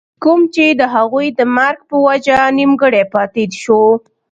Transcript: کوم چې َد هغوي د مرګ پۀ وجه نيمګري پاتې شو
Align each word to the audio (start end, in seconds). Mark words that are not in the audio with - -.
کوم 0.23 0.41
چې 0.53 0.65
َد 0.79 0.81
هغوي 0.95 1.27
د 1.39 1.41
مرګ 1.55 1.77
پۀ 1.89 1.95
وجه 2.05 2.37
نيمګري 2.57 3.03
پاتې 3.13 3.43
شو 3.61 3.81